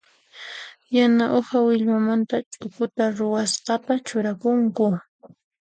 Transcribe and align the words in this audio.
Yana 0.95 1.25
uha 1.39 1.57
willmamanta 1.65 2.35
chukuta 2.51 3.03
ruwasqata 3.17 3.93
churakunku. 4.07 4.85